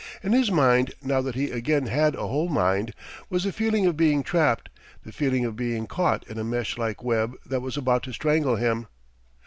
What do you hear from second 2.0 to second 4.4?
a whole mind, was the feeling of being